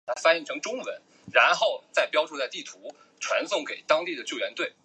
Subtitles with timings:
[0.01, 0.01] 加勒比开发银行是加勒比海地区的一家区域
[3.45, 4.73] 性银行。